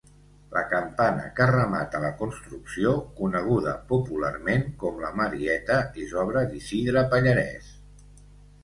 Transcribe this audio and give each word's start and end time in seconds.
La 0.53 0.61
campana 0.69 1.25
que 1.39 1.45
remata 1.51 2.01
la 2.05 2.09
construcció 2.21 2.95
-coneguda 3.03 3.75
popularment 3.93 4.67
com 4.87 4.99
la 5.05 5.13
Marieta- 5.21 5.79
és 6.07 6.19
obra 6.25 6.45
d'Isidre 6.51 7.07
Pallarès. 7.15 7.73